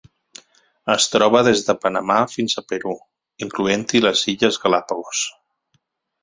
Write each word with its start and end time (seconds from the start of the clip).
Es 0.93 1.03
troba 1.15 1.41
des 1.47 1.61
de 1.67 1.75
Panamà 1.83 2.17
fins 2.31 2.55
al 2.61 2.65
Perú, 2.71 2.95
incloent-hi 3.49 4.03
les 4.07 4.25
Illes 4.35 4.59
Galápagos. 4.65 5.23